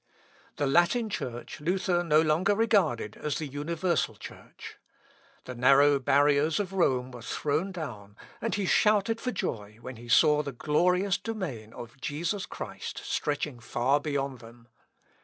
[0.55, 4.79] The Latin Church Luther no longer regarded as the universal Church.
[5.43, 10.09] The narrow barriers of Rome were thrown down; and he shouted for joy when he
[10.09, 14.69] saw the glorious domain of Jesus Christ stretching far beyond them.